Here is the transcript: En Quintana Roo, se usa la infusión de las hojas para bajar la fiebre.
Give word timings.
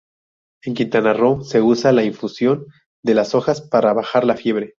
En 0.63 0.73
Quintana 0.73 1.13
Roo, 1.13 1.43
se 1.43 1.61
usa 1.61 1.91
la 1.91 2.03
infusión 2.03 2.65
de 3.03 3.13
las 3.13 3.35
hojas 3.35 3.61
para 3.61 3.93
bajar 3.93 4.25
la 4.25 4.35
fiebre. 4.35 4.69